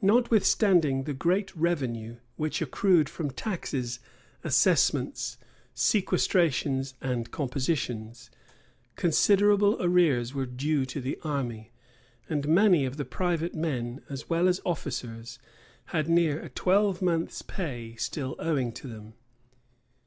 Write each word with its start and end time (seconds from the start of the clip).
Notwithstanding 0.00 1.04
the 1.04 1.12
great 1.12 1.54
revenue 1.54 2.16
which 2.36 2.62
accrued 2.62 3.10
from 3.10 3.30
taxes, 3.30 3.98
assessments, 4.42 5.36
sequestrations, 5.74 6.94
and 7.02 7.30
compositions, 7.30 8.30
considerable 8.96 9.76
arrears 9.82 10.32
were 10.32 10.46
due 10.46 10.86
to 10.86 10.98
the 10.98 11.18
army; 11.24 11.72
and 12.26 12.48
many 12.48 12.86
of 12.86 12.96
the 12.96 13.04
private 13.04 13.54
men, 13.54 14.00
as 14.08 14.30
well 14.30 14.48
as 14.48 14.62
officers, 14.64 15.38
had 15.92 16.08
near 16.08 16.40
a 16.40 16.48
twelvemonth's 16.48 17.42
pay 17.42 17.96
still 17.96 18.36
owing 18.38 18.70
them. 18.70 19.12